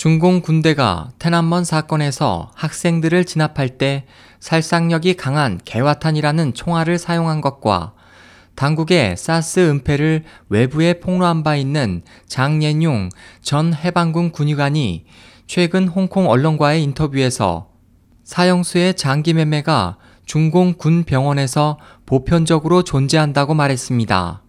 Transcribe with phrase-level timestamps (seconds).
[0.00, 4.06] 중공 군대가 테난먼 사건에서 학생들을 진압할 때
[4.38, 7.92] 살상력이 강한 개화탄이라는 총알을 사용한 것과
[8.54, 13.10] 당국의 사스 은폐를 외부에 폭로한 바 있는 장옌용
[13.42, 15.04] 전 해방군 군의관이
[15.46, 17.68] 최근 홍콩 언론과의 인터뷰에서
[18.24, 21.76] 사형수의 장기 매매가 중공 군 병원에서
[22.06, 24.42] 보편적으로 존재한다고 말했습니다.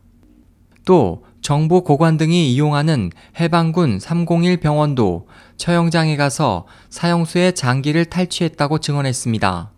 [0.86, 5.28] 또 정부 고관 등이 이용하는 해방군 301 병원도
[5.58, 9.70] 처형장에 가서 사형수의 장기를 탈취했다고 증언했습니다.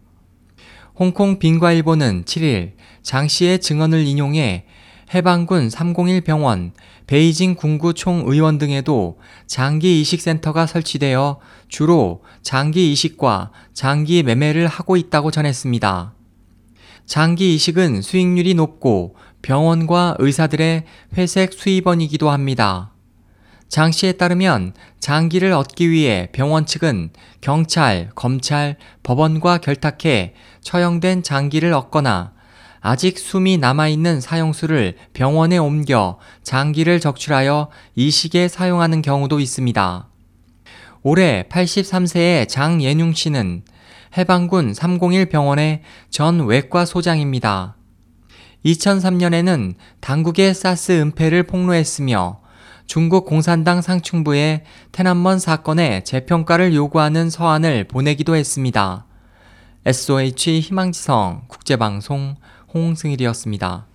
[0.93, 4.65] 홍콩 빈과일보는 7일 장 씨의 증언을 인용해
[5.15, 6.73] 해방군 301 병원,
[7.07, 9.17] 베이징 군구 총의원 등에도
[9.47, 16.13] 장기 이식센터가 설치되어 주로 장기 이식과 장기 매매를 하고 있다고 전했습니다.
[17.07, 20.85] 장기 이식은 수익률이 높고 병원과 의사들의
[21.17, 22.89] 회색 수입원이기도 합니다.
[23.69, 27.11] 장 씨에 따르면 장기를 얻기 위해 병원 측은
[27.41, 32.33] 경찰, 검찰, 법원과 결탁해 처형된 장기를 얻거나
[32.79, 40.07] 아직 숨이 남아있는 사형수를 병원에 옮겨 장기를 적출하여 이식에 사용하는 경우도 있습니다.
[41.01, 43.63] 올해 83세의 장예뇽 씨는
[44.17, 47.75] 해방군 301 병원의 전 외과 소장입니다.
[48.65, 52.39] 2003년에는 당국의 사스 은폐를 폭로했으며
[52.85, 59.05] 중국 공산당 상층부에 테난먼 사건의 재평가를 요구하는 서한을 보내기도 했습니다.
[59.85, 62.35] SOH 희망지성 국제방송
[62.73, 63.87] 홍승일이었습니다.